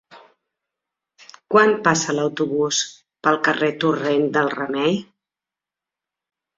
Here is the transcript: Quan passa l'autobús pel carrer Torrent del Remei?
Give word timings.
Quan 1.55 1.75
passa 1.89 2.17
l'autobús 2.21 2.81
pel 3.29 3.39
carrer 3.51 3.73
Torrent 3.87 4.29
del 4.41 4.53
Remei? 4.59 5.01